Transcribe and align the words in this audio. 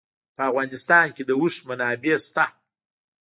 په 0.35 0.41
افغانستان 0.49 1.05
کې 1.15 1.23
د 1.25 1.31
اوښ 1.39 1.55
منابع 1.69 2.15
شته. 2.27 2.45